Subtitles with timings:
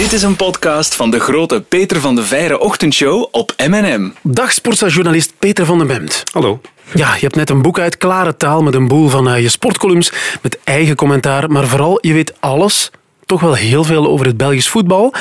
[0.00, 4.10] Dit is een podcast van de grote Peter van de Veire ochtendshow op M&M.
[4.22, 6.22] Dag sportjournalist Peter van den Bemt.
[6.32, 6.60] Hallo.
[6.94, 9.48] Ja, je hebt net een boek uit, klare taal, met een boel van uh, je
[9.48, 12.90] sportcolumns, met eigen commentaar, maar vooral, je weet alles,
[13.30, 15.14] toch wel heel veel over het Belgisch voetbal.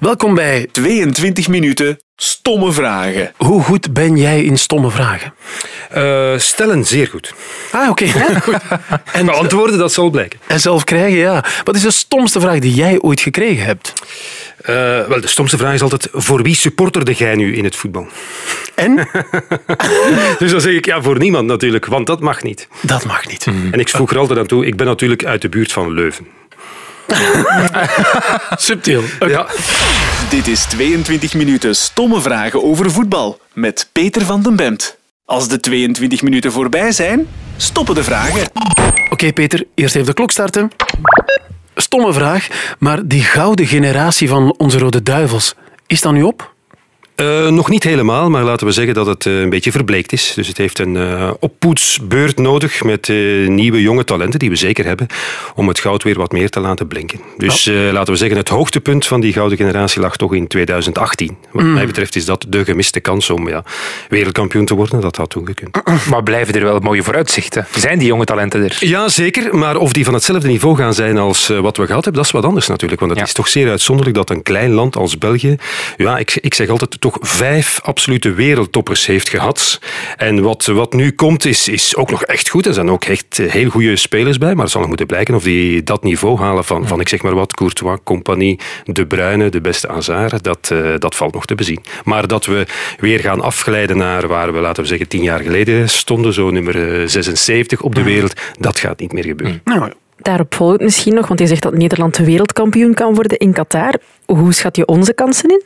[0.00, 3.32] Welkom bij 22 minuten stomme vragen.
[3.36, 5.34] Hoe goed ben jij in stomme vragen?
[5.96, 7.34] Uh, stellen zeer goed.
[7.70, 8.04] Ah, oké.
[8.36, 8.60] Okay.
[9.12, 10.40] en beantwoorden, dat zal blijken.
[10.46, 11.44] En zelf krijgen, ja.
[11.64, 13.92] Wat is de stomste vraag die jij ooit gekregen hebt?
[14.60, 14.66] Uh,
[15.06, 18.06] wel, de stomste vraag is altijd: voor wie supporterde jij nu in het voetbal?
[18.74, 18.96] En?
[20.38, 22.68] dus dan zeg ik ja, voor niemand natuurlijk, want dat mag niet.
[22.80, 23.46] Dat mag niet.
[23.46, 26.26] En ik vroeg er altijd aan toe: ik ben natuurlijk uit de buurt van Leuven.
[28.56, 29.02] Subtiel.
[29.20, 29.46] Ja.
[30.30, 34.96] Dit is 22 minuten stomme vragen over voetbal met Peter van den Bemt.
[35.24, 38.50] Als de 22 minuten voorbij zijn, stoppen de vragen.
[39.10, 40.70] Oké, Peter, eerst even de klok starten.
[41.74, 45.54] Stomme vraag, maar die gouden generatie van onze Rode Duivels,
[45.86, 46.51] is dat nu op?
[47.16, 50.32] Uh, nog niet helemaal, maar laten we zeggen dat het uh, een beetje verbleekt is.
[50.34, 53.08] Dus het heeft een uh, oppoetsbeurt nodig met
[53.46, 55.06] nieuwe jonge talenten, die we zeker hebben,
[55.54, 57.20] om het goud weer wat meer te laten blinken.
[57.36, 57.74] Dus oh.
[57.92, 61.36] laten we zeggen, het hoogtepunt van die gouden generatie lag toch in 2018.
[61.50, 61.72] Wat mm.
[61.72, 63.64] mij betreft is dat de gemiste kans om ja,
[64.08, 65.00] wereldkampioen te worden.
[65.00, 65.80] Dat had toen gekund.
[66.10, 67.66] Maar blijven er wel mooie vooruitzichten?
[67.76, 68.76] Zijn die jonge talenten er?
[68.80, 69.56] Ja, zeker.
[69.56, 72.30] Maar of die van hetzelfde niveau gaan zijn als wat we gehad hebben, dat is
[72.30, 73.00] wat anders natuurlijk.
[73.00, 73.26] Want het ja.
[73.26, 75.56] is toch zeer uitzonderlijk dat een klein land als België,
[75.96, 79.80] ja, ik, ik zeg altijd toch vijf absolute wereldtoppers heeft gehad.
[80.16, 82.66] En wat, wat nu komt is, is ook nog echt goed.
[82.66, 85.42] Er zijn ook echt heel goede spelers bij, maar het zal nog moeten blijken of
[85.42, 89.60] die dat niveau halen van, van ik zeg maar wat, Courtois, Compagnie, De Bruyne, de
[89.60, 91.82] beste Hazard, dat, uh, dat valt nog te bezien.
[92.04, 92.66] Maar dat we
[92.98, 97.08] weer gaan afglijden naar waar we, laten we zeggen, tien jaar geleden stonden, zo nummer
[97.10, 99.60] 76 op de wereld, dat gaat niet meer gebeuren.
[99.64, 103.52] Nou, Daarop volgt misschien nog, want je zegt dat Nederland de wereldkampioen kan worden in
[103.52, 103.94] Qatar.
[104.36, 105.62] Hoe schat je onze kansen in?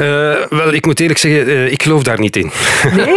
[0.00, 2.50] Uh, wel, ik moet eerlijk zeggen, uh, ik geloof daar niet in.
[2.96, 3.14] Nee?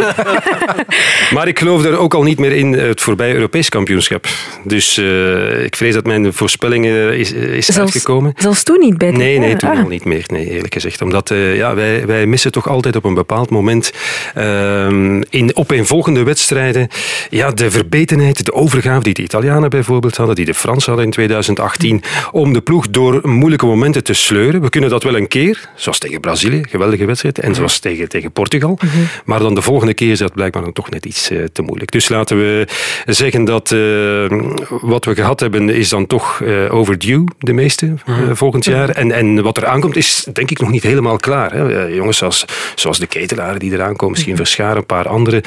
[1.36, 4.28] maar ik geloof er ook al niet meer in het voorbije Europees kampioenschap.
[4.64, 8.34] Dus uh, ik vrees dat mijn voorspelling is, is zelfs, uitgekomen.
[8.38, 9.80] Zelfs toen niet bij Nee, nee, toen ah.
[9.80, 11.02] al niet meer, nee, eerlijk gezegd.
[11.02, 13.92] Omdat ja, wij, wij missen toch altijd op een bepaald moment
[14.34, 16.88] ehm, in opeenvolgende wedstrijden
[17.30, 21.12] ja, de verbetenheid, de overgave die de Italianen bijvoorbeeld hadden, die de Fransen hadden in
[21.12, 24.62] 2018, om de ploeg door moeilijke momenten te sleuren.
[24.62, 28.32] We kunnen dat wel een keer, zoals tegen Brazilië, geweldige wedstrijd, en zoals tegen, tegen
[28.32, 28.78] Portugal.
[28.82, 28.98] Mhm.
[29.26, 31.92] Maar dan de volgende keer is dat blijkbaar dan toch net iets uh, te moeilijk.
[31.92, 32.68] Dus laten we
[33.06, 34.42] zeggen dat uh,
[34.82, 38.36] wat we gehad hebben is dan toch uh, overdue, de meeste, Mhm.
[38.36, 38.90] volgend jaar.
[38.90, 41.54] En, en wat er aankomt is denk ik nog niet helemaal klaar.
[41.54, 41.84] Hè.
[41.84, 45.44] jongens zoals, zoals de ketelaren die eraan komen, misschien Verscharen, een paar andere.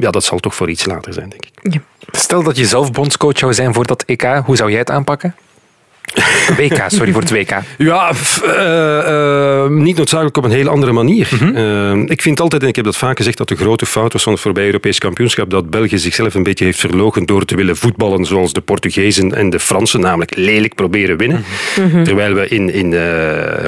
[0.00, 1.72] ja, dat zal toch voor iets later zijn, denk ik.
[1.72, 1.80] Ja.
[2.12, 5.34] Stel dat je zelf bondscoach zou zijn voor dat EK, hoe zou jij het aanpakken?
[6.56, 7.58] WK, sorry voor het WK.
[7.78, 8.12] Ja,
[8.44, 11.28] uh, uh, niet noodzakelijk op een heel andere manier.
[11.30, 12.02] Mm -hmm.
[12.02, 14.22] uh, ik vind altijd, en ik heb dat vaak gezegd, dat de grote fout was
[14.22, 17.76] van het voorbije Europees kampioenschap dat België zichzelf een beetje heeft verlogen door te willen
[17.76, 21.44] voetballen zoals de Portugezen en de Fransen, namelijk lelijk proberen winnen.
[21.80, 22.04] Mm -hmm.
[22.04, 22.92] Terwijl we in, in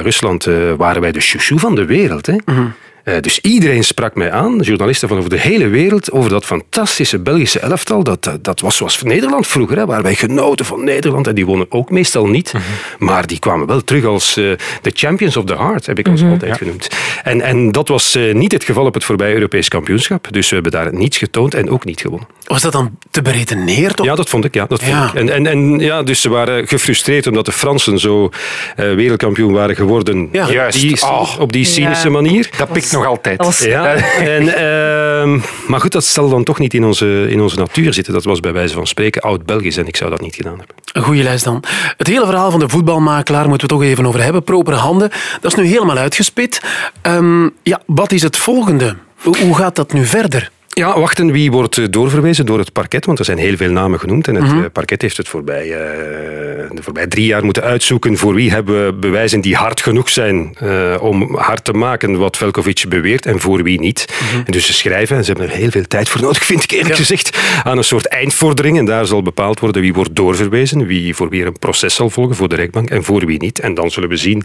[0.01, 0.47] Rusland
[0.77, 2.25] waren wij de chouchou van de wereld.
[2.25, 2.33] Hè?
[2.33, 2.73] Mm -hmm.
[3.07, 7.19] Uh, dus iedereen sprak mij aan, journalisten van over de hele wereld, over dat fantastische
[7.19, 8.03] Belgische elftal.
[8.03, 11.27] Dat, dat, dat was zoals Nederland vroeger, hè, waar wij genoten van Nederland.
[11.27, 12.53] En die wonnen ook meestal niet.
[12.53, 12.63] Mhm.
[12.99, 14.51] Maar die kwamen wel terug als uh,
[14.81, 16.31] de champions of the heart, heb ik ons Mhm.
[16.31, 16.57] altijd Ja.
[16.57, 16.87] genoemd.
[17.23, 20.27] En, en dat was uh, niet het geval op het voorbije Europees kampioenschap.
[20.31, 22.27] Dus we hebben daar niets getoond en ook niet gewonnen.
[22.43, 24.03] Was dat dan te beredeneerd?
[24.03, 24.53] Ja, dat vond ik.
[24.53, 25.07] Ja, dat vond Ja.
[25.07, 25.13] ik.
[25.13, 28.29] En, en, en ja, dus ze waren gefrustreerd omdat de Fransen zo
[28.75, 30.29] eh, wereldkampioen waren geworden.
[30.31, 30.51] Ja.
[30.51, 30.79] Juist.
[30.81, 31.39] Die, Oh.
[31.39, 32.13] op die cynische Ja.
[32.13, 32.49] manier.
[32.57, 33.43] Dat pikt nog altijd.
[33.45, 37.57] Was- Ja, en, ehm, maar goed, dat zal dan toch niet in onze, in onze
[37.57, 38.13] natuur zitten.
[38.13, 40.75] Dat was bij wijze van spreken oud-Belgisch en ik zou dat niet gedaan hebben.
[40.93, 41.63] Een goede lijst dan.
[41.97, 44.43] Het hele verhaal van de voetbalmakelaar moeten we toch even over hebben.
[44.43, 45.09] Propere handen.
[45.41, 46.61] Dat is nu helemaal uitgespit.
[47.01, 48.95] Ehm, ja, wat is het volgende?
[49.23, 50.51] Hoe gaat dat nu verder?
[50.77, 53.99] Ja, wachten wie wordt eh, doorverwezen door het parket, want er zijn heel veel namen
[53.99, 54.27] genoemd.
[54.27, 58.33] En het eh, parket heeft het voorbij, eh, de voorbij drie jaar moeten uitzoeken voor
[58.33, 60.55] wie hebben we bewijzen die hard genoeg zijn
[60.99, 64.05] om hard te maken wat Velkovic beweert en voor wie niet.
[64.45, 66.71] En dus ze schrijven, en ze hebben er heel veel tijd voor nodig, vind ik
[66.71, 66.95] eerlijk Ja.
[66.95, 68.77] gezegd, aan een soort eindvordering.
[68.77, 72.09] En daar zal bepaald worden wie wordt doorverwezen, wie voor wie er een proces zal
[72.09, 73.59] volgen voor de rechtbank en voor wie niet.
[73.59, 74.43] En dan zullen we zien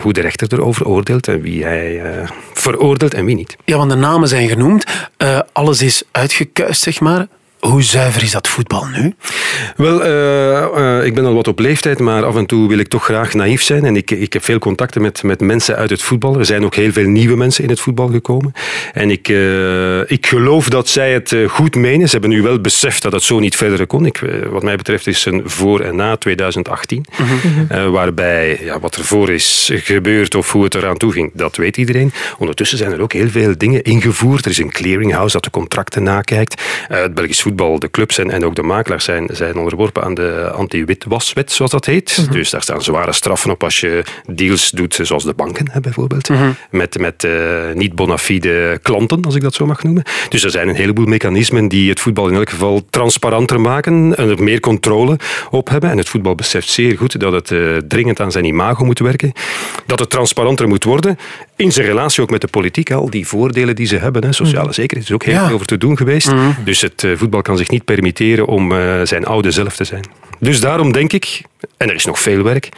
[0.00, 2.00] hoe de rechter erover oordeelt en wie hij
[2.52, 3.56] veroordeelt en wie niet.
[3.64, 4.84] Ja, want de namen zijn genoemd.
[5.52, 7.28] Alles is uitgekuist, zeg maar.
[7.60, 9.14] Hoe zuiver is dat voetbal nu?
[9.76, 12.88] Wel, uh, uh, ik ben al wat op leeftijd, maar af en toe wil ik
[12.88, 13.84] toch graag naïef zijn.
[13.84, 16.38] En ik, ik heb veel contacten met, met mensen uit het voetbal.
[16.38, 18.52] Er zijn ook heel veel nieuwe mensen in het voetbal gekomen.
[18.92, 22.06] En ik, uh, ik geloof dat zij het goed menen.
[22.06, 24.06] Ze hebben nu wel beseft dat het zo niet verder kon.
[24.06, 24.20] Ik,
[24.50, 27.04] wat mij betreft is een voor en na 2018.
[27.18, 27.90] Mm -hmm.
[27.90, 31.76] waarbij ja, wat er voor is gebeurd of hoe het eraan toe ging, dat weet
[31.76, 32.12] iedereen.
[32.38, 34.44] Ondertussen zijn er ook heel veel dingen ingevoerd.
[34.44, 36.62] Er is een clearinghouse dat de contracten nakijkt.
[36.88, 40.50] het Belgisch voetbal, de clubs en, en ook de makelaars zijn, zijn onderworpen aan de
[40.54, 42.16] anti-witwaswet, zoals dat heet.
[42.18, 42.32] Mm -hmm.
[42.32, 46.28] Dus daar staan zware straffen op als je deals doet, zoals de banken hè, bijvoorbeeld,
[46.28, 46.54] mm -hmm.
[46.70, 47.32] met, met uh,
[47.74, 50.02] niet bona fide klanten, als ik dat zo mag noemen.
[50.28, 54.28] Dus er zijn een heleboel mechanismen die het voetbal in elk geval transparanter maken en
[54.28, 55.18] er meer controle
[55.50, 55.90] op hebben.
[55.90, 59.32] En het voetbal beseft zeer goed dat het uh, dringend aan zijn imago moet werken,
[59.86, 61.18] dat het transparanter moet worden,
[61.56, 64.72] in zijn relatie ook met de politiek, al die voordelen die ze hebben, hè, sociale
[64.72, 65.46] zekerheid, is ook heel ja.
[65.46, 66.32] veel over te doen geweest.
[66.32, 66.54] Mm.
[66.64, 70.04] Dus het uh, voetbal kan zich niet permitteren om uh, zijn oude zelf te zijn.
[70.38, 71.42] Dus daarom denk ik,
[71.76, 72.68] en er is nog veel werk,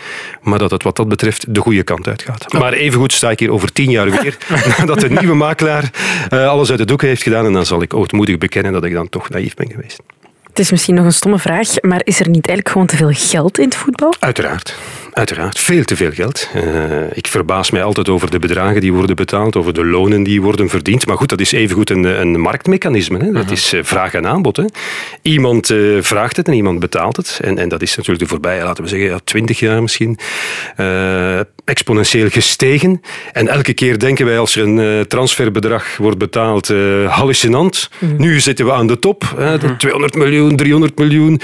[0.42, 2.52] maar dat het wat dat betreft de goede kant uitgaat.
[2.52, 4.36] Maar evengoed sta ik hier over tien jaar weer,
[4.78, 5.90] nadat de nieuwe makelaar
[6.32, 8.92] uh, alles uit de doeken heeft gedaan en dan zal ik ootmoedig bekennen dat ik
[8.92, 10.00] dan toch naïef ben geweest.
[10.48, 13.12] Het is misschien nog een stomme vraag, maar is er niet eigenlijk gewoon te veel
[13.12, 14.14] geld in het voetbal?
[14.18, 14.76] Uiteraard.
[15.12, 16.48] Uiteraard, veel te veel geld.
[16.56, 16.62] Uh,
[17.12, 20.68] ik verbaas mij altijd over de bedragen die worden betaald, over de lonen die worden
[20.68, 21.06] verdiend.
[21.06, 23.18] Maar goed, dat is evengoed een, een marktmechanisme.
[23.18, 23.32] Hè.
[23.32, 24.56] Dat is uh, vraag en aanbod.
[24.56, 24.64] Hè.
[25.22, 27.40] Iemand uh, vraagt het en iemand betaalt het.
[27.42, 30.18] En, en dat is natuurlijk de voorbije, laten we zeggen, ja, twintig jaar misschien,
[31.64, 33.00] exponentieel gestegen.
[33.32, 36.68] En elke keer denken wij als er een transferbedrag wordt betaald,
[37.06, 37.90] hallucinant.
[37.98, 38.14] Mm.
[38.16, 41.40] Nu zitten we aan de top, hè, de 200 miljoen, 300 miljoen.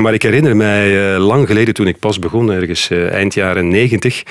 [0.00, 4.22] Maar ik herinner mij lang geleden, toen ik pas begon ergens eind jaren 90,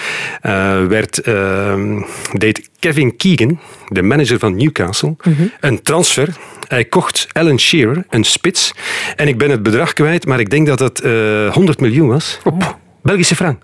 [0.46, 2.02] uh, werd, uh,
[2.34, 5.52] deed Kevin Keegan, de manager van Newcastle, mm -hmm.
[5.60, 6.36] een transfer.
[6.68, 8.74] Hij kocht Alan Shearer, een spits.
[9.16, 12.40] En ik ben het bedrag kwijt, maar ik denk dat het uh, 100 miljoen was.
[12.44, 13.64] Op Belgische frank.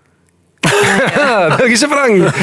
[1.57, 2.33] Belgische frank.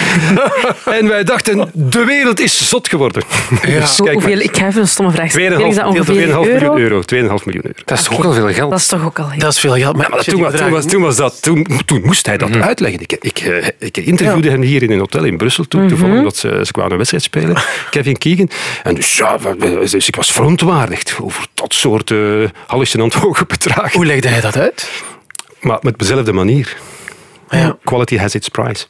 [0.98, 3.22] en wij dachten, de wereld is zot geworden.
[3.62, 3.80] Ja.
[3.80, 5.74] Dus kijk hoeveel, ik ga even een stomme vraag stellen.
[5.74, 7.00] 2,5 miljoen euro.
[7.00, 7.72] 2,5 miljoen euro.
[7.84, 8.70] Dat is toch ook al veel geld?
[8.70, 9.96] Dat is toch ook al heel Dat is veel geld.
[9.96, 12.48] Maar, ja, maar toen, was, toen, was, toen, was dat, toen, toen moest hij dat
[12.48, 12.62] mm -hmm.
[12.62, 13.00] uitleggen.
[13.00, 13.40] Ik, ik,
[13.78, 14.52] ik interviewde ja.
[14.52, 15.96] hem hier in een hotel in Brussel toen, mm -hmm.
[15.96, 17.56] toevallig omdat ze, ze kwamen een wedstrijd spelen.
[17.90, 18.50] Kevin Keegan.
[18.82, 23.92] En dus, ja, dus ik was verontwaardigd over dat soort uh, hallucinant hoge bedragen.
[23.92, 24.90] Hoe legde hij dat uit?
[25.60, 26.76] Maar met dezelfde manier.
[27.48, 27.76] Ja.
[27.84, 28.86] Quality has its price.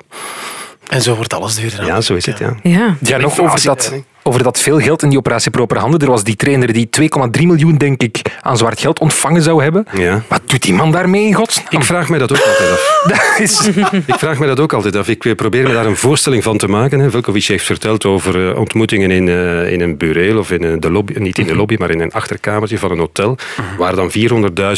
[0.88, 1.86] En zo wordt alles duurder.
[1.86, 2.38] Ja, zo is het.
[2.38, 2.96] Ja, ja.
[3.00, 6.00] ja nog over dat, over dat veel geld in die operatie Proper Handen.
[6.00, 9.86] Er was die trainer die 2,3 miljoen, denk ik, aan zwart geld ontvangen zou hebben.
[9.94, 10.22] Ja.
[10.28, 11.66] Wat doet die man daarmee in godsnaam?
[11.70, 13.02] Ik vraag mij dat ook altijd af.
[13.12, 13.66] dat is...
[14.06, 15.08] ik vraag mij dat ook altijd af.
[15.08, 17.10] Ik probeer me daar een voorstelling van te maken.
[17.10, 21.18] Velkovic heeft verteld over uh, ontmoetingen in, uh, in een bureel of in de lobby,
[21.18, 23.38] niet in de lobby, maar in een achterkamertje van een hotel,
[23.78, 24.10] waar dan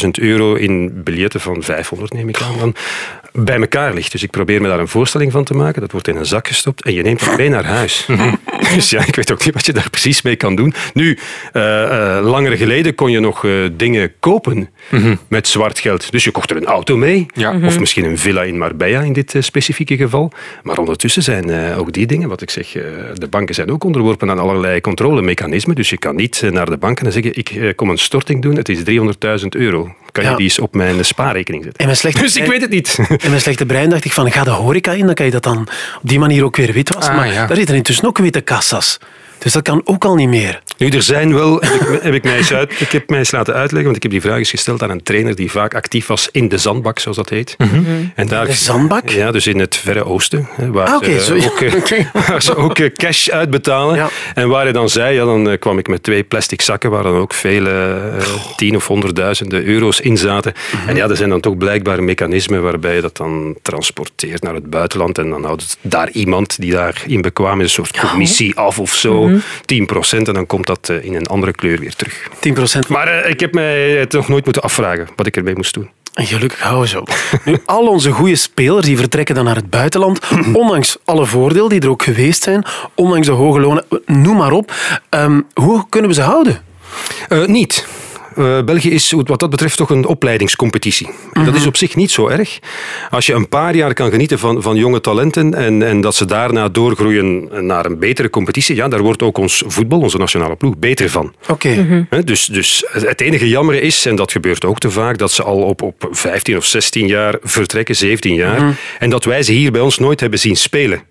[0.03, 2.75] 400.000 euro in biljetten van 500, neem ik aan, dan,
[3.31, 4.11] bij elkaar ligt.
[4.11, 5.81] Dus ik probeer me daar een voorstelling van te maken.
[5.81, 8.07] Dat wordt in een zak gestopt en je neemt het mee naar huis.
[8.75, 10.73] dus ja, ik weet ook niet wat je daar precies mee kan doen.
[10.93, 11.17] Nu,
[11.53, 15.19] uh, uh, langer geleden kon je nog uh, dingen kopen mm-hmm.
[15.27, 16.11] met zwart geld.
[16.11, 17.25] Dus je kocht er een auto mee.
[17.33, 17.59] Ja.
[17.63, 20.31] Of misschien een villa in Marbella in dit specifieke geval.
[20.63, 22.71] Maar ondertussen zijn ook die dingen, wat ik zeg,
[23.13, 25.75] de banken zijn ook onderworpen aan allerlei controlemechanismen.
[25.75, 28.69] Dus je kan niet naar de banken en zeggen, ik kom een storting doen, het
[28.69, 28.79] is
[29.41, 29.95] 300.000 euro.
[30.11, 30.29] Kan ja.
[30.29, 31.87] je die eens op mijn spaarrekening zetten?
[31.87, 32.97] En slechte dus ik weet het niet.
[33.21, 35.43] In mijn slechte brein dacht ik van, ga de horeca in, dan kan je dat
[35.43, 35.57] dan
[36.01, 37.13] op die manier ook weer wit wassen.
[37.13, 37.45] Ah, maar ja.
[37.45, 38.99] daar zitten intussen ook witte kassas.
[39.43, 40.61] Dus dat kan ook al niet meer.
[40.77, 43.31] Nu, er zijn wel, heb ik, heb ik, mij eens uit, ik heb mij eens
[43.31, 46.07] laten uitleggen, want ik heb die vraag eens gesteld aan een trainer die vaak actief
[46.07, 47.55] was in de zandbak, zoals dat heet.
[47.57, 48.11] Mm-hmm.
[48.15, 49.09] en daar, de zandbak?
[49.09, 52.09] Ja, dus in het Verre Oosten, waar, ah, okay, ze, ook, okay.
[52.27, 53.95] waar ze ook cash uitbetalen.
[53.95, 54.09] Ja.
[54.33, 57.15] En waar hij dan zei, ja, dan kwam ik met twee plastic zakken waar dan
[57.15, 60.53] ook vele uh, tien of honderdduizenden euro's in zaten.
[60.71, 60.89] Mm-hmm.
[60.89, 64.69] En ja, er zijn dan toch blijkbaar mechanismen waarbij je dat dan transporteert naar het
[64.69, 68.93] buitenland en dan houdt daar iemand die daarin bekwaam is, een soort commissie af of
[68.93, 69.30] zo.
[69.31, 70.23] Mm-hmm.
[70.23, 72.29] 10% en dan komt dat in een andere kleur weer terug.
[72.85, 72.87] 10%?
[72.87, 75.89] Maar uh, ik heb mij het nog nooit moeten afvragen wat ik ermee moest doen.
[76.13, 77.09] En gelukkig houden ze ook.
[77.45, 80.19] Nu, al onze goede spelers die vertrekken dan naar het buitenland,
[80.53, 84.73] ondanks alle voordelen die er ook geweest zijn, ondanks de hoge lonen, noem maar op.
[85.09, 86.61] Um, hoe kunnen we ze houden?
[87.29, 87.87] Uh, niet.
[88.37, 91.09] Uh, België is wat dat betreft toch een opleidingscompetitie.
[91.45, 92.59] Dat is op zich niet zo erg.
[93.09, 96.25] Als je een paar jaar kan genieten van, van jonge talenten en, en dat ze
[96.25, 100.77] daarna doorgroeien naar een betere competitie, ja, daar wordt ook ons voetbal, onze nationale ploeg,
[100.77, 101.33] beter van.
[101.41, 101.51] Oké.
[101.51, 101.77] Okay.
[101.77, 102.07] Mm-hmm.
[102.25, 105.61] Dus, dus het enige jammer is, en dat gebeurt ook te vaak, dat ze al
[105.61, 108.75] op, op 15 of 16 jaar vertrekken, 17 jaar, mm-hmm.
[108.99, 111.01] en dat wij ze hier bij ons nooit hebben zien spelen.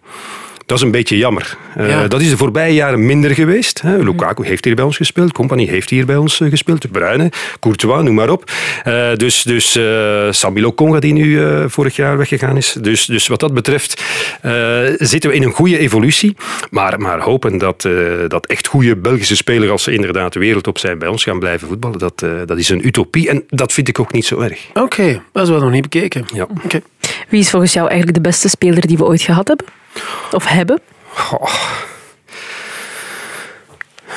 [0.70, 1.56] Dat is een beetje jammer.
[1.78, 2.08] Uh, Ja.
[2.08, 3.80] Dat is de voorbije jaren minder geweest.
[3.82, 3.96] Hè.
[3.96, 5.32] Lukaku heeft hier bij ons gespeeld.
[5.32, 6.82] Company heeft hier bij ons eh, gespeeld.
[6.82, 8.50] De Bruyne, Courtois, noem maar op.
[8.84, 12.76] Eh, dus dus eh Samilo Conga, die nu eh, vorig jaar weggegaan is.
[12.80, 14.02] Dus, dus wat dat betreft
[14.42, 14.52] eh,
[14.96, 16.36] zitten we in een goede evolutie.
[16.70, 17.92] Maar, maar hopen dat, eh,
[18.28, 21.98] dat echt goede Belgische spelers, als ze inderdaad wereldtop zijn, bij ons gaan blijven voetballen,
[21.98, 23.28] dat, eh, dat is een utopie.
[23.28, 24.66] En dat vind ik ook niet zo erg.
[24.74, 26.24] Oké, dat is wel nog niet bekeken.
[26.34, 26.46] Ja.
[26.64, 26.80] Oké.
[27.30, 29.66] Wie is volgens jou eigenlijk de beste speler die we ooit gehad hebben?
[30.32, 30.80] Of hebben?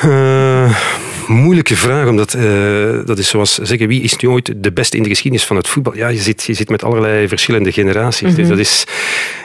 [0.02, 0.78] Eh,
[1.28, 2.44] moeilijke vraag, omdat eh,
[3.06, 5.68] dat is zoals zeggen, wie is nu ooit de beste in de geschiedenis van het
[5.68, 5.96] voetbal?
[5.96, 8.36] Ja, je zit, je zit met allerlei verschillende generaties.
[8.36, 8.84] Dus dat is,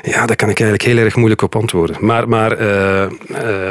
[0.03, 1.97] ja, daar kan ik eigenlijk heel erg moeilijk op antwoorden.
[2.01, 3.11] Maar, maar eh, eh,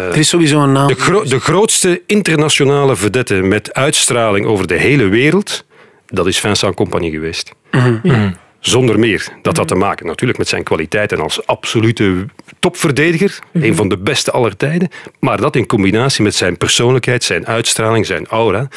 [0.09, 0.87] Er is sowieso een naam.
[0.87, 5.65] de, gro- de grootste internationale vedette met uitstraling over de hele wereld,
[6.07, 7.51] dat is Vincent Compagnie geweest.
[8.69, 9.27] Zonder meer.
[9.41, 12.25] Dat had te maken natuurlijk met zijn kwaliteiten als absolute
[12.59, 13.39] topverdediger.
[13.53, 14.89] Een van de beste aller tijden.
[15.19, 18.67] Maar dat in combinatie met zijn persoonlijkheid, zijn uitstraling, zijn aura.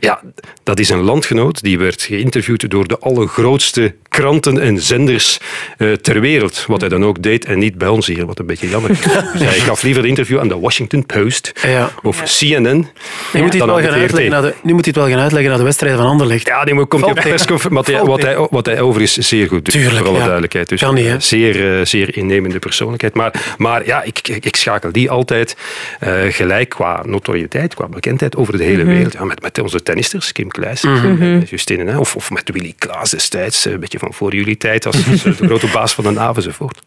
[0.00, 0.20] Ja,
[0.62, 5.40] dat is een landgenoot die werd geïnterviewd door de allergrootste kranten en zenders
[5.78, 6.64] eh, ter wereld.
[6.66, 9.00] Wat hij dan ook deed en niet bij ons hier, wat een beetje jammer is.
[9.32, 11.90] Dus hij gaf liever een interview aan de Washington Post Ja.
[12.02, 12.62] of CNN.
[12.62, 12.86] Nu moet,
[13.32, 15.48] hij het wel aan gaan uitleggen naar de, nu moet hij het wel gaan uitleggen
[15.48, 16.46] naar de wedstrijden van Anderlecht.
[16.46, 17.94] Ja, die moet- komt Valt op persconferentie.
[17.96, 20.22] Wat, hij- wat, hij, wat hij overigens zeer goed doet, Tuurlijk, voor alle ja.
[20.22, 20.68] duidelijkheid.
[20.68, 21.20] Dus Kan niet, hè?
[21.20, 23.14] zeer, eh, zeer innemende persoonlijkheid.
[23.14, 25.56] Maar, maar ja, ik, ik, ik schakel die altijd
[26.00, 29.12] eh, gelijk qua notoriëteit, qua bekendheid over de hele wereld.
[29.12, 30.90] Ja, met, met onze tennisters, Kim Kluijsen
[31.20, 34.56] en Justine, hè, of, of met Willy Klaas destijds, eh, een beetje van voor jullie
[34.56, 36.80] tijd, als, als de grote baas van de NAV enzovoort.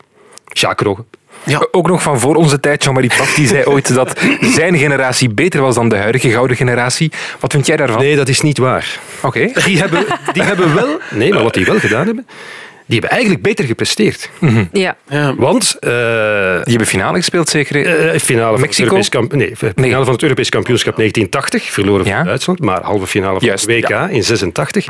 [0.53, 1.05] Jacques Rogge.
[1.43, 1.67] Ja.
[1.71, 5.61] Ook nog van voor onze tijd, Jean-Marie Pfaff, die zei ooit dat zijn generatie beter
[5.61, 7.11] was dan de huidige gouden generatie.
[7.39, 8.01] Wat vind jij daarvan?
[8.01, 8.99] Nee, dat is niet waar.
[9.21, 9.51] Oké.
[9.65, 10.99] Die hebben, die hebben wel...
[11.09, 12.27] Nee, maar wat die wel gedaan hebben,
[12.85, 14.29] die hebben eigenlijk beter gepresteerd.
[14.71, 14.95] Ja.
[15.09, 15.35] Ja.
[15.35, 15.75] Want...
[15.79, 17.85] eh, Die hebben finale gespeeld, zeker?
[17.85, 18.83] Eh, finale van, Mexico?
[18.83, 19.91] Het Europees kamp- nee, finale Nee.
[20.03, 22.23] van het Europees kampioenschap 1980, verloren van Ja.
[22.23, 24.85] Duitsland, maar halve finale van Juist, het WK in 86.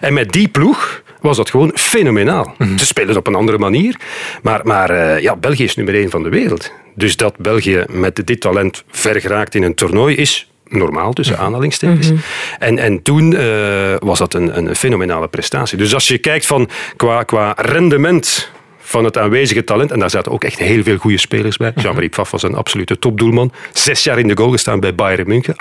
[0.00, 2.54] En met die ploeg was dat gewoon fenomenaal.
[2.78, 3.96] Ze spelen op een andere manier,
[4.42, 6.72] maar, maar eh, ja, België is nummer één van de wereld.
[6.94, 12.10] Dus dat België met dit talent ver geraakt in een toernooi is normaal, tussen aanhalingstekens.
[12.58, 15.78] En, en toen eh, was dat een, een fenomenale prestatie.
[15.78, 18.50] Dus als je kijkt van qua, qua rendement
[18.92, 19.90] van het aanwezige talent.
[19.90, 21.72] En daar zaten ook echt heel veel goede spelers bij.
[21.74, 23.52] Jean-Marie Pfaff was een absolute topdoelman.
[23.72, 25.56] Zes jaar in de goal gestaan bij Bayern München.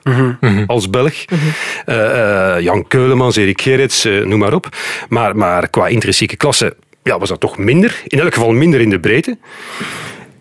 [0.67, 1.13] Als Belg.
[1.85, 4.67] Eh, eh, Jan Keulemans, Erik Gerrits, eh, noem maar op.
[5.09, 8.01] Maar, maar qua intrinsieke klasse ja, was dat toch minder.
[8.07, 9.37] In elk geval minder in de breedte.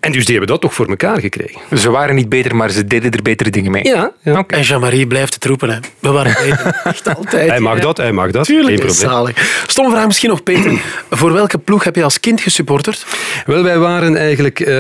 [0.01, 1.61] En dus die hebben dat toch voor elkaar gekregen.
[1.79, 3.85] Ze waren niet beter, maar ze deden er betere dingen mee.
[3.85, 4.13] Ja.
[4.47, 5.71] En Jean-Marie blijft het roepen.
[5.71, 5.79] Hè.
[5.99, 6.81] We waren beter.
[6.85, 7.49] Echt altijd.
[7.51, 8.45] Hij mag dat, hij mag dat.
[8.45, 9.09] Tuurlijk, Geen probleem.
[9.11, 9.63] zalig.
[9.67, 10.73] Stom vraag misschien nog, Peter.
[11.11, 13.07] Voor welke ploeg heb je als kind gesupporterd?
[13.47, 14.75] Wel, wij waren eigenlijk eh,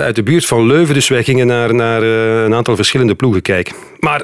[0.00, 3.42] uit de buurt van Leuven, dus wij gingen naar, naar eh, een aantal verschillende ploegen
[3.42, 3.74] kijken.
[4.00, 4.22] Maar...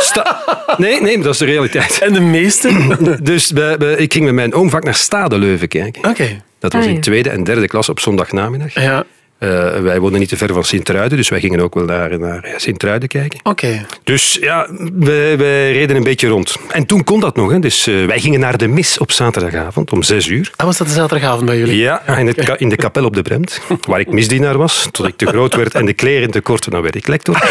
[0.00, 0.42] sta-
[0.78, 1.98] nee, nee, dat is de realiteit.
[1.98, 2.96] En de meeste?
[3.22, 3.52] Dus
[3.96, 6.10] ik ging met mijn oom vaak naar Stade Leuven kijken.
[6.10, 6.42] Oké.
[6.58, 7.00] Dat was Ah, in ja.
[7.00, 8.74] tweede en derde klas op zondagnamiddag.
[8.74, 9.04] Ja,
[9.38, 9.48] Eh,
[9.80, 13.08] wij woonden niet te ver van Sint-Truiden, dus wij gingen ook wel naar, naar Sint-Truiden
[13.08, 13.40] kijken.
[13.42, 13.86] oké.
[14.04, 16.56] Dus ja, wij, wij reden een beetje rond.
[16.70, 17.50] En toen kon dat nog.
[17.50, 17.58] Hè.
[17.58, 20.50] Dus eh, wij gingen naar de mis op zaterdagavond om zes uur.
[20.56, 21.76] Ah, was dat de zaterdagavond bij jullie?
[21.76, 25.16] Ja, in, ka- in de kapel op de Bremt, waar ik misdienaar was, tot ik
[25.16, 27.42] te groot werd en de kleren te kort, dan werd ik lector.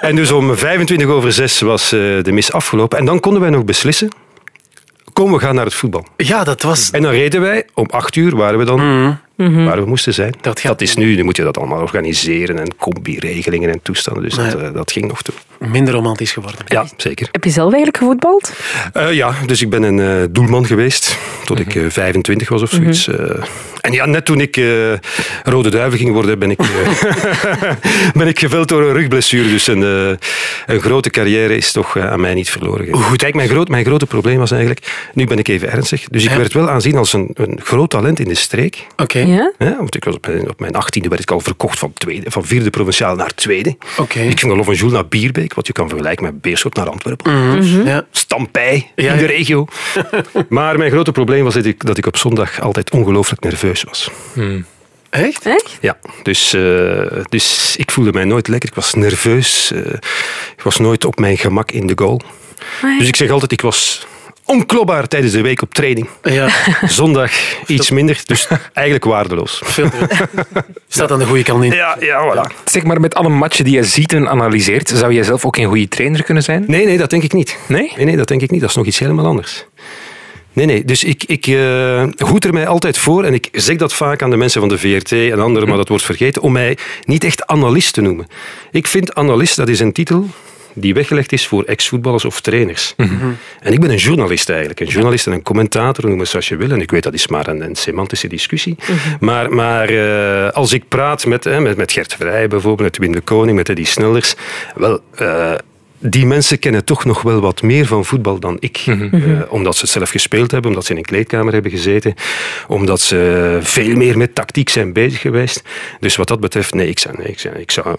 [0.00, 2.98] En dus om 25 over 6 was eh, de mis afgelopen.
[2.98, 4.08] En dan konden wij nog beslissen,
[5.12, 6.06] kom, we gaan naar het voetbal.
[6.16, 6.90] Ja, dat was...
[6.90, 10.34] En dan reden wij, om 8 uur waren we dan waar we moesten zijn.
[10.42, 10.66] Mhm.
[10.66, 14.22] Dat is nu, nu moet je dat allemaal organiseren en combi-regelingen en toestanden.
[14.22, 14.66] Dus dat, Nee.
[14.68, 15.34] eh, dat ging nog toe.
[15.58, 16.60] minder romantisch geworden.
[16.66, 17.28] Ja, zeker.
[17.32, 18.52] Heb je zelf eigenlijk gevoetbald?
[18.92, 22.70] Eh, ja, dus ik ben een eh, doelman geweest tot ik eh, 25 was of
[22.70, 23.08] zoiets.
[23.08, 23.42] Eh,
[23.86, 24.92] en ja, net toen ik eh,
[25.44, 27.72] Rode Duiven ging worden, ben ik, eh,
[28.20, 29.48] ben ik geveld door een rugblessure.
[29.48, 30.16] Dus een, eh,
[30.74, 33.16] een grote carrière is toch aan mij niet verloren gegaan.
[33.16, 36.30] Kijk, mijn, groot, mijn grote probleem was eigenlijk, nu ben ik even ernstig, dus ik
[36.30, 36.36] Ja.
[36.36, 38.86] werd wel aanzien als een, een groot talent in de streek.
[38.96, 39.18] Oké.
[39.18, 39.52] Ja?
[39.58, 42.30] Ja, want ik was op mijn, op mijn 18e werd ik al verkocht van, tweede,
[42.30, 43.76] van vierde provinciaal naar tweede.
[43.96, 44.20] Oké.
[44.20, 47.62] Ik ging van Jules naar Bierbeek, wat je kan vergelijken met Beerschot naar Antwerpen.
[47.84, 48.06] Ja.
[48.10, 49.28] Stampij Ja, in de ja.
[49.28, 49.66] regio.
[50.48, 54.10] maar mijn grote probleem was dat ik, dat ik op zondag altijd ongelooflijk nerveus was.
[55.10, 55.46] Echt?
[55.46, 55.78] Echt?
[55.80, 58.68] Ja, dus, eh, dus ik voelde mij nooit lekker.
[58.68, 59.70] Ik was nerveus.
[59.72, 59.80] eh,
[60.56, 62.20] ik was nooit op mijn gemak in de goal.
[62.82, 62.98] Ah.
[62.98, 64.06] Dus ik zeg altijd, ik was
[64.44, 66.08] onklopbaar tijdens de week op training.
[66.22, 66.48] Ja.
[66.86, 67.30] Zondag
[67.66, 69.60] iets minder, dus eigenlijk waardeloos.
[69.64, 70.26] Veel te-
[70.88, 71.72] Staat aan de goede kant in.
[71.72, 72.64] Ja, ja, voilà.
[72.64, 75.66] Zeg maar, met alle matchen die je ziet en analyseert, zou jij zelf ook een
[75.66, 76.64] goede trainer kunnen zijn?
[76.66, 77.56] Nee, nee, dat denk ik niet.
[77.68, 77.92] Nee?
[77.96, 78.60] Nee, nee, dat denk ik niet.
[78.60, 79.64] Dat is nog iets helemaal anders.
[80.56, 80.84] Nee, nee.
[80.84, 84.30] Dus ik, ik uh, hoed er mij altijd voor, en ik zeg dat vaak aan
[84.30, 87.46] de mensen van de VRT en anderen, maar dat wordt vergeten, om mij niet echt
[87.46, 88.26] analist te noemen.
[88.70, 90.28] Ik vind analist, dat is een titel
[90.78, 92.94] die weggelegd is voor ex-voetballers of trainers.
[92.96, 93.30] Mhm.
[93.60, 94.80] En ik ben een journalist eigenlijk.
[94.80, 96.70] Een journalist en een commentator, noem het zoals je wil.
[96.70, 98.76] En ik weet dat is maar een, een semantische discussie.
[98.78, 99.16] Mhm.
[99.20, 103.20] Maar, maar uh, als ik praat met, met, met Gert Vrij bijvoorbeeld, met Wim de
[103.20, 104.34] Koning, met Eddie Snellers,
[104.74, 105.00] wel...
[105.20, 105.54] Uh,
[105.98, 108.82] die mensen kennen toch nog wel wat meer van voetbal dan ik.
[108.86, 109.44] Mm -hmm.
[109.48, 112.14] omdat ze het zelf gespeeld hebben, omdat ze in een kleedkamer hebben gezeten,
[112.68, 115.62] omdat ze veel meer met tactiek zijn bezig geweest.
[116.00, 117.96] Dus wat dat betreft, nee, ik zou, nee, ik zou, ik zou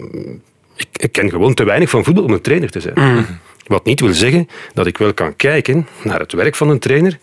[0.75, 2.93] ik, ken gewoon te weinig van voetbal om een trainer te zijn.
[2.95, 3.25] Mm.
[3.67, 7.17] Wat niet wil zeggen dat ik wel kan kijken naar het werk van een trainer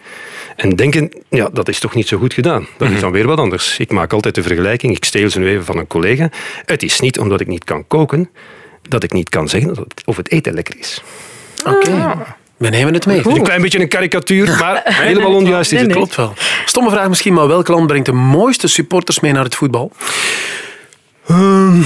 [0.57, 2.67] en denken, ja, dat is toch niet zo goed gedaan.
[2.77, 3.03] Dat is mhm.
[3.03, 3.79] dan weer wat anders.
[3.79, 6.31] Ik maak altijd de vergelijking, ik steel ze nu even van een collega.
[6.65, 8.31] Het is niet omdat ik niet kan koken,
[8.89, 11.03] dat ik niet kan zeggen of het eten lekker is.
[11.67, 11.91] Oké.
[11.91, 12.21] Ah.
[12.57, 13.29] We nemen het mee.
[13.29, 15.93] Een klein beetje een karikatuur, maar helemaal onjuist is het.
[15.93, 16.35] Klopt wel.
[16.65, 19.93] Stomme vraag misschien, maar welk land brengt de mooiste supporters mee naar het voetbal?
[21.29, 21.81] Ehm,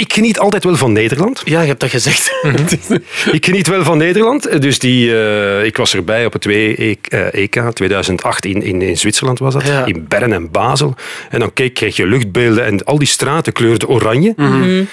[0.00, 1.42] ik geniet altijd wel van Nederland.
[1.44, 2.30] Ja, je hebt dat gezegd.
[2.42, 2.98] Mhm.
[3.32, 4.62] ik geniet wel van Nederland.
[4.62, 9.54] Dus die, uh, ik was erbij op het EK 2008 in, in, in Zwitserland was
[9.54, 9.62] dat.
[9.86, 10.94] In Bern en Basel.
[11.30, 14.32] En dan keek, kreeg je luchtbeelden en al die straten kleurden oranje.
[14.36, 14.88] Mm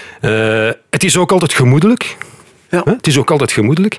[0.89, 2.17] het is ook altijd gemoedelijk.
[2.69, 2.83] Ja.
[2.85, 3.97] Het is ook altijd gemoedelijk.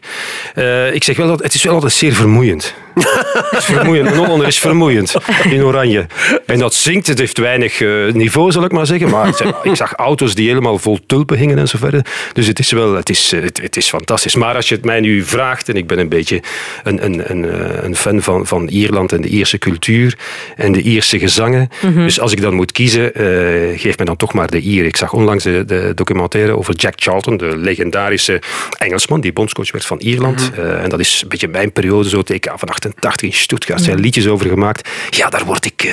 [0.55, 2.75] Uh, ik zeg wel dat het is wel altijd zeer vermoeiend.
[2.97, 4.11] Het is vermoeiend.
[4.11, 5.15] Een Hollander is vermoeiend
[5.51, 6.07] in oranje.
[6.47, 9.11] En dat zingt, het heeft weinig uh, niveau, zal ik maar zeggen.
[9.11, 9.29] Maar
[9.63, 12.07] ik zag auto's die helemaal vol tulpen hingen en zo verder.
[12.33, 14.35] Dus het is wel, het is, eh, het, het, is fantastisch.
[14.35, 16.43] Maar als je het mij nu vraagt, en ik ben een beetje
[16.85, 20.19] een, een, een, een fan van, van Ierland en de Ierse cultuur
[20.57, 21.69] en de Ierse gezangen.
[21.83, 22.05] Mm -hmm.
[22.05, 24.85] Dus als ik dan moet kiezen, uh, geef me dan toch maar de Ier.
[24.85, 28.43] Ik zag onlangs de, de documentaire over Jack Charlton, de legendarische
[28.79, 30.41] Engelsman, die bondscoach werd van Ierland.
[30.41, 30.75] Mm -hmm.
[30.75, 33.83] en dat is een beetje mijn periode, zo TK van 88 in Stuttgart.
[33.83, 34.89] Zijn liedjes over gemaakt.
[35.11, 35.93] Ja, daar word ik, uh,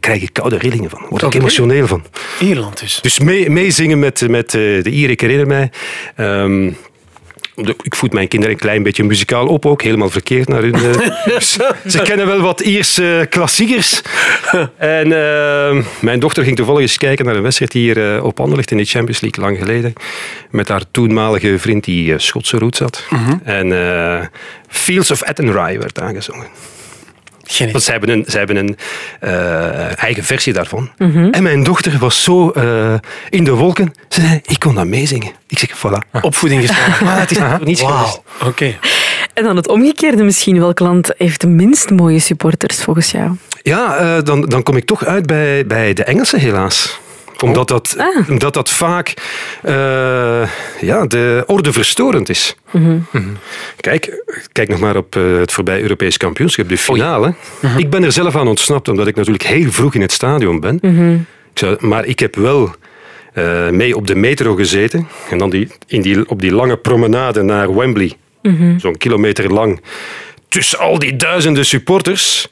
[0.00, 1.06] krijg ik koude rillingen van.
[1.08, 2.04] Word ik emotioneel van.
[2.40, 2.98] Ierland dus.
[3.02, 5.70] Dus meezingen met, met uh, de Ier, ik herinner mij.
[6.16, 6.76] Um,
[7.82, 10.74] ik voed mijn kinderen een klein beetje muzikaal op ook, helemaal verkeerd naar hun.
[11.34, 11.40] Uh,
[11.86, 14.02] ze kennen wel wat Ierse uh, klassiekers.
[14.76, 18.76] en uh, mijn dochter ging toevallig eens kijken naar een wedstrijd hier op Anderlecht in
[18.76, 19.92] de Champions League lang geleden.
[20.50, 23.04] Met haar toenmalige vriend die Schotse roots had.
[23.10, 23.40] Mm -hmm.
[23.44, 24.30] En
[24.68, 26.46] Fields of Attenry werd aangezongen.
[27.46, 27.72] Geniet.
[27.72, 28.76] Want zij hebben een, zij hebben een
[29.24, 30.90] uh, eigen versie daarvan.
[30.98, 31.30] Mm -hmm.
[31.30, 32.94] En mijn dochter was zo uh,
[33.30, 33.92] in de wolken.
[34.08, 35.32] Ze zei, ik kon dat meezingen.
[35.48, 36.20] Ik zeg, voilà.
[36.20, 37.06] Opvoeding geslagen.
[37.06, 37.90] maar het is niet wow.
[37.90, 38.20] geweest.
[38.36, 38.48] Oké.
[38.48, 38.78] Okay.
[39.34, 40.58] En dan het omgekeerde misschien.
[40.58, 43.30] Welk land heeft de minst mooie supporters volgens jou?
[43.62, 47.00] Ja, uh, dan, dan kom ik toch uit bij, bij de Engelsen helaas
[47.42, 48.28] omdat dat, ah.
[48.28, 49.14] omdat dat vaak
[49.64, 50.48] uh,
[50.80, 52.56] ja, de orde verstorend is.
[52.70, 53.36] Mm -hmm.
[53.80, 57.26] Kijk, kijk nog maar op uh, het voorbij Europees kampioenschap, de finale.
[57.26, 57.68] Oh ja.
[57.68, 57.78] -huh.
[57.78, 60.78] Ik ben er zelf aan ontsnapt, omdat ik natuurlijk heel vroeg in het stadion ben.
[61.52, 62.74] ik zou, maar ik heb wel
[63.34, 65.08] uh, mee op de metro gezeten.
[65.30, 68.12] En dan die, in die, op die lange promenade naar Wembley.
[68.42, 68.80] -hmm.
[68.80, 69.80] Zo'n kilometer lang.
[70.48, 72.48] Tussen al die duizenden supporters.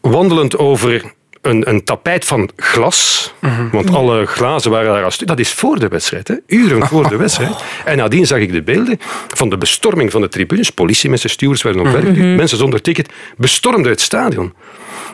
[0.00, 3.34] Wandelend over een, een tapijt van glas.
[3.38, 3.70] Mm-hmm.
[3.70, 5.18] Want alle glazen waren daar als...
[5.18, 6.34] Dat is voor de wedstrijd, hè?
[6.46, 7.64] uren voor de wedstrijd.
[7.84, 10.70] En nadien zag ik de beelden van de bestorming van de tribunes.
[10.70, 12.08] Politie met zijn stewards werden op werk.
[12.08, 12.34] Mm-hmm.
[12.34, 14.52] Mensen zonder ticket bestormden het stadion.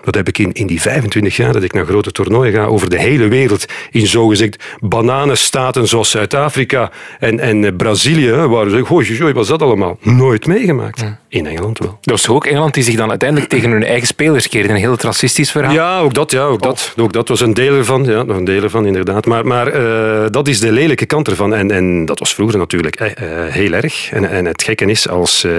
[0.04, 2.90] Dat heb ik in, in die 25 jaar dat ik naar grote toernooien ga over
[2.90, 9.48] de hele wereld in zogezegd bananenstaten zoals Zuid-Afrika en, en Brazilië, waar ze zeggen, was
[9.48, 9.98] dat allemaal?
[10.00, 11.00] Nooit meegemaakt.
[11.00, 11.18] Ja.
[11.30, 11.98] In Engeland wel.
[12.00, 14.68] Dat was ook Engeland die zich dan uiteindelijk tegen hun eigen spelers keerde.
[14.68, 15.72] Een heel racistisch verhaal.
[15.72, 18.04] Ja, ook dat, ja, ook dat, ook dat was een deel ervan.
[18.04, 19.26] Ja, nog een deel ervan, inderdaad.
[19.26, 21.54] Maar, maar uh, dat is de lelijke kant ervan.
[21.54, 23.08] En, en dat was vroeger natuurlijk uh,
[23.48, 24.10] heel erg.
[24.10, 25.52] En, en het gekke is, als uh,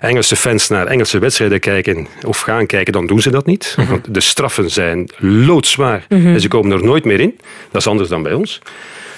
[0.00, 3.74] Engelse fans naar Engelse wedstrijden kijken of gaan kijken, dan doen ze dat niet.
[3.76, 3.92] Mm -hmm.
[3.92, 6.06] Want de straffen zijn loodzwaar.
[6.08, 6.34] Mm -hmm.
[6.34, 7.38] En ze komen er nooit meer in.
[7.70, 8.60] Dat is anders dan bij ons.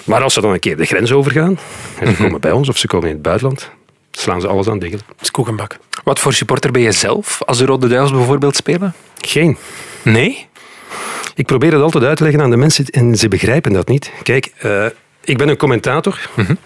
[0.05, 1.59] Maar als ze dan een keer de grens overgaan, en
[1.99, 2.25] ze mm -hmm.
[2.25, 3.71] komen bij ons of ze komen in het buitenland,
[4.11, 5.05] slaan ze alles aan diggelen.
[5.09, 5.79] Dat is koekenbak.
[6.05, 8.95] Wat voor supporter ben je zelf als de Rode Duivels bijvoorbeeld spelen?
[9.21, 9.57] Geen.
[10.03, 10.47] Nee?
[11.35, 14.13] Ik probeer het altijd uit te leggen aan de mensen en ze begrijpen dat niet.
[14.23, 14.87] Kijk, uh,
[15.25, 16.29] ik ben een commentator.
[16.35, 16.59] Mm -hmm.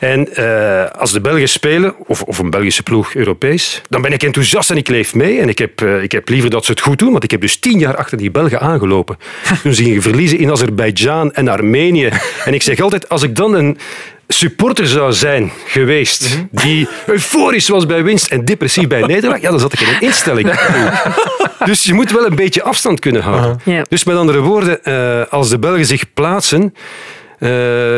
[0.00, 4.22] En uh, als de Belgen spelen, of, of een Belgische ploeg Europees, dan ben ik
[4.22, 5.40] enthousiast en ik leef mee.
[5.40, 7.40] En ik heb, uh, ik heb liever dat ze het goed doen, want ik heb
[7.40, 9.18] dus tien jaar achter die Belgen aangelopen.
[9.62, 12.10] Toen ze gingen verliezen in Azerbeidzjan en Armenië.
[12.44, 13.78] En ik zeg altijd, als ik dan een
[14.28, 16.62] supporter zou zijn geweest mm -hmm.
[16.62, 20.00] die euforisch was bij winst en depressief bij nederlaag, ja, dan zat ik in een
[20.00, 20.50] instelling.
[21.64, 23.60] dus je moet wel een beetje afstand kunnen houden.
[23.64, 23.82] Uh -huh.
[23.88, 26.74] Dus met andere woorden, uh, als de Belgen zich plaatsen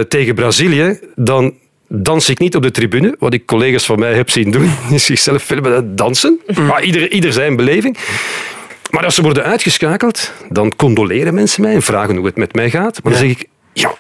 [0.09, 1.55] tegen Brazilië, dan
[1.95, 5.05] dans ik niet op de tribune, wat ik collega's van mij heb zien doen, is
[5.05, 6.41] zichzelf filmen dansen.
[6.67, 7.97] Maar ieder, ieder zijn beleving.
[8.91, 12.71] Maar als ze worden uitgeschakeld, dan condoleren mensen mij en vragen hoe het met mij
[12.71, 13.03] gaat.
[13.03, 13.95] Maar dan zeg ik, ja,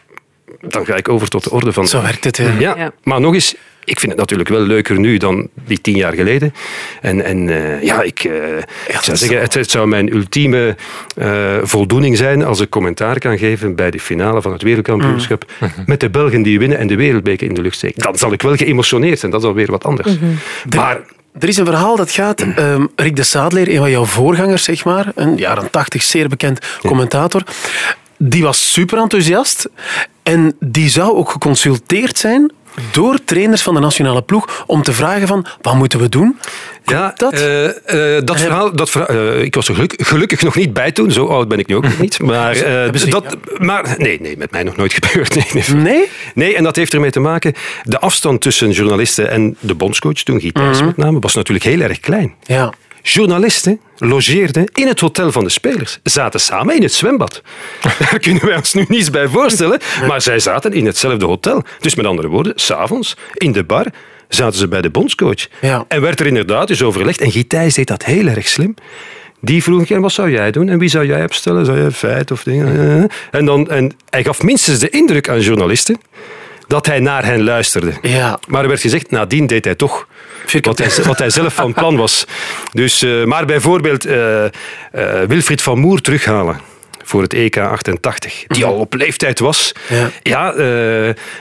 [0.69, 1.89] dan ga ik over tot de orde van...
[1.89, 2.59] Zo werkt het, hè.
[2.59, 2.93] Ja, Ja.
[3.03, 6.55] maar nog eens, ik vind het natuurlijk wel leuker nu dan die tien jaar geleden.
[7.01, 10.77] En, en eh, ja, ik, eh, ik zou zeggen, het, het zou mijn ultieme
[11.17, 15.45] eh, voldoening zijn als ik commentaar kan geven bij de finale van het wereldkampioenschap
[15.87, 18.03] met de Belgen die winnen en de wereldbeker in de lucht steken.
[18.03, 20.17] Dan zal ik wel geëmotioneerd zijn, dat is alweer wat anders.
[20.77, 21.01] Maar
[21.41, 22.41] Er is een verhaal dat gaat...
[22.57, 26.59] ehm, Rick de Saadleer, een van jouw voorgangers, zeg maar, een jaren tachtig zeer bekend
[26.81, 27.43] commentator,
[28.19, 29.69] die was super enthousiast
[30.23, 32.53] en die zou ook geconsulteerd zijn
[32.93, 36.39] door trainers van de nationale ploeg om te vragen van, wat moeten we doen?
[36.85, 37.33] Ja, dat?
[37.33, 40.93] eh, eh, dat verhaal, dat verhaal eh, ik was er geluk- gelukkig nog niet bij
[40.93, 42.19] toen, zo oud ben ik nu ook nog niet.
[42.23, 42.55] Maar,
[43.11, 45.35] dat, maar nee, nee, met mij nog nooit gebeurd.
[45.35, 45.83] Nee, nee.
[45.83, 46.09] Nee?
[46.35, 50.41] Nee, en dat heeft ermee te maken, de afstand tussen journalisten en de bondscoach, toen
[50.41, 52.35] Guy Thijs met name, was natuurlijk heel erg klein.
[52.43, 52.73] Ja.
[53.03, 57.43] Journalisten logeerden in het hotel van de spelers, zaten samen in het zwembad.
[57.99, 61.65] Daar kunnen wij ons nu niets bij voorstellen, maar zij zaten in hetzelfde hotel.
[61.81, 63.87] Dus met andere woorden, s'avonds in de bar
[64.29, 65.49] zaten ze bij de bondscoach.
[65.61, 65.85] Ja.
[65.89, 67.21] En werd er inderdaad dus overlegd.
[67.21, 68.75] En Guy Thijs deed dat heel erg slim.
[69.41, 70.69] Die vroeg een keer, wat zou jij doen?
[70.69, 71.65] En wie zou jij opstellen?
[71.65, 73.09] Zou jij feit of dingen?
[73.31, 76.01] En, dan, en hij gaf minstens de indruk aan journalisten
[76.67, 77.93] dat hij naar hen luisterde.
[78.03, 78.39] Ja.
[78.49, 80.07] Maar er werd gezegd, nadien deed hij toch
[80.61, 82.27] wat hij, hij zelf van plan was.
[82.73, 84.51] Dus, eh, maar bijvoorbeeld eh, eh,
[85.29, 86.72] Wilfried van Moer terughalen
[87.13, 89.73] voor het EK 88, die al op leeftijd was.
[89.89, 90.11] Ja.
[90.23, 90.57] Ja, eh,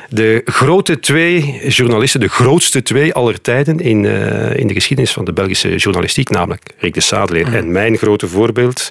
[0.10, 5.26] de grote twee journalisten, de grootste twee aller tijden in, eh, in de geschiedenis van
[5.26, 8.90] de Belgische journalistiek, namelijk Rick de Sadeleer en mijn grote voorbeeld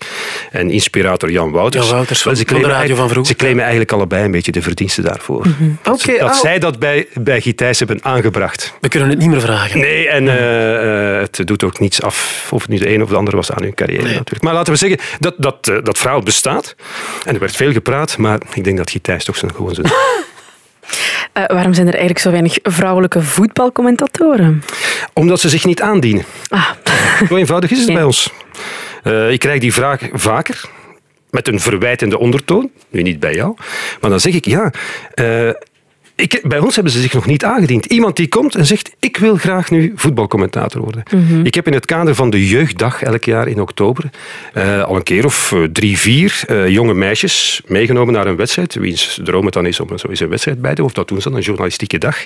[0.50, 1.84] en inspirator Jan Wouters.
[1.84, 3.32] Jan Wouters ze de claimen radio van eigenlijk- vroeger.
[3.32, 5.46] Ze claimen eigenlijk allebei een beetje de verdiensten daarvoor.
[5.84, 8.74] Oké, Dat ah, zij dat bij, bij Guy Thijs hebben aangebracht.
[8.80, 9.80] we kunnen het niet meer vragen.
[9.80, 13.16] Nee, en eh, het doet ook niets af of het nu de een of de
[13.16, 14.42] ander was aan hun carrière natuurlijk.
[14.42, 16.69] Maar laten we zeggen, dat, dat, dat verhaal bestaat.
[17.24, 19.86] En er werd veel gepraat, maar ik denk dat Guy Thijs toch zijn gewoon zijn...
[21.32, 24.62] Eh, waarom zijn er eigenlijk zo weinig vrouwelijke voetbalcommentatoren?
[25.12, 26.24] Omdat ze zich niet aandienen.
[26.48, 26.70] Ah,
[27.28, 27.94] Zo eenvoudig is het Ja.
[27.94, 28.32] bij ons.
[29.02, 30.64] Eh, ik krijg die vraag vaker,
[31.30, 32.70] met een verwijtende ondertoon.
[32.88, 33.54] Nu niet bij jou.
[34.00, 34.72] Maar dan zeg ik, ja...
[35.14, 35.50] eh,
[36.20, 37.86] ik, bij ons hebben ze zich nog niet aangediend.
[37.86, 41.02] Iemand die komt en zegt, ik wil graag nu voetbalcommentator worden.
[41.44, 44.10] Ik heb in het kader van de Jeugddag elk jaar in oktober
[44.52, 48.74] eh, al een keer of eh, drie, vier eh, jonge meisjes meegenomen naar een wedstrijd.
[48.74, 50.86] Wiens droom het dan is om zo eens een wedstrijd bij te doen.
[50.86, 52.16] Of dat doen ze dan, een journalistieke dag.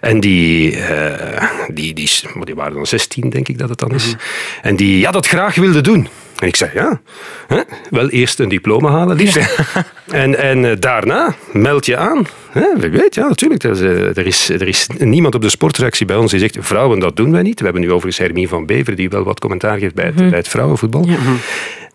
[0.00, 0.76] En die,
[1.72, 2.10] die, die,
[2.54, 4.14] waren dan 16, denk ik dat het dan is.
[4.62, 6.08] En die ja, dat graag wilden doen.
[6.42, 7.00] En ik zei, ja,
[7.46, 7.60] hè?
[7.90, 9.38] wel eerst een diploma halen liefst.
[10.06, 12.26] En, en eh, daarna meld je aan.
[12.50, 12.90] Hè?
[12.90, 13.62] Weet, ja, natuurlijk.
[13.62, 16.56] Er is, eh, er, is, er is niemand op de sportredactie bij ons die zegt,
[16.60, 17.58] vrouwen, dat doen wij niet.
[17.58, 20.28] We hebben nu overigens Hermine van Bever, die wel wat commentaar geeft bij het, bij
[20.28, 21.08] het vrouwenvoetbal.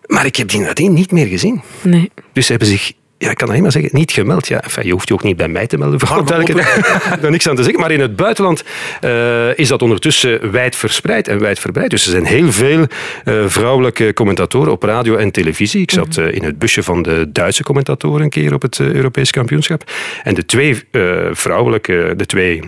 [0.06, 1.62] Maar ik heb die nadien niet meer gezien.
[1.82, 2.12] nee.
[2.34, 4.48] Dus ze hebben zich, ja, ik kan alleen maar zeggen, niet gemeld.
[4.48, 6.00] Ja, enfin, je hoeft je ook niet bij mij te melden.
[6.00, 6.26] Voor
[7.22, 7.80] daar niks aan te zeggen.
[7.82, 8.64] Maar in het buitenland
[9.02, 11.90] eh, is dat ondertussen wijd verspreid en wijd verbreid.
[11.90, 12.86] Dus er zijn heel veel
[13.24, 15.82] eh, vrouwelijke commentatoren op radio en televisie.
[15.82, 19.32] Ik zat eh, in het busje van de Duitse commentatoren een keer op het Europees
[19.32, 19.92] kampioenschap.
[20.24, 20.84] En de twee
[21.32, 22.62] vrouwelijke, de twee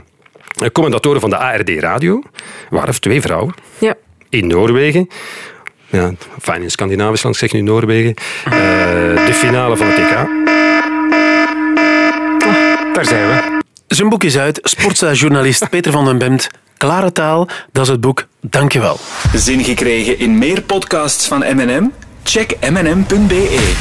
[0.71, 2.23] commentatoren van de ARD Radio
[2.69, 3.95] waren twee vrouwen Ja.
[4.29, 5.07] in Noorwegen.
[5.89, 8.13] Ja, fijn in Scandinavisch land, zeg nu Noorwegen.
[8.45, 8.51] Eh,
[9.25, 10.09] de finale van het EK.
[12.93, 13.57] Daar zijn we.
[13.87, 14.59] Zijn boek is uit.
[14.63, 16.49] Sportza-journalist Peter van den Bemt.
[16.77, 18.27] Klare taal, dat is het boek.
[18.41, 18.99] Dankjewel.
[19.33, 21.89] Zin gekregen in meer podcasts van M&M?
[22.23, 23.73] Check mm.be.